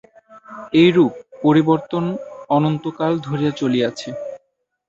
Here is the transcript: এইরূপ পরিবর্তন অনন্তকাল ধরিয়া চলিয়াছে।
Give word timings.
এইরূপ 0.73 1.11
পরিবর্তন 1.43 2.03
অনন্তকাল 2.49 3.11
ধরিয়া 3.27 3.51
চলিয়াছে। 3.61 4.09